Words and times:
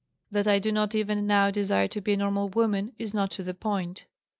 That 0.31 0.47
I 0.47 0.57
do 0.57 0.71
not 0.71 0.95
even 0.95 1.27
now 1.27 1.51
desire 1.51 1.87
to 1.89 2.01
be 2.01 2.13
a 2.13 2.17
normal 2.17 2.49
woman 2.49 2.93
is 2.97 3.13
not 3.13 3.29
to 3.33 3.43
the 3.43 3.53
point. 3.53 4.07